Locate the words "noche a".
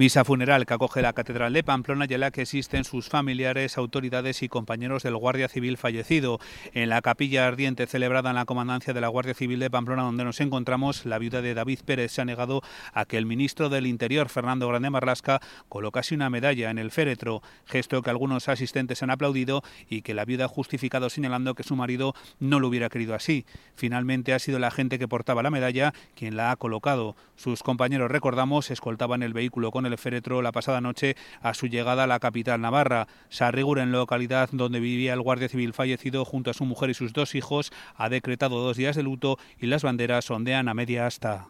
30.80-31.54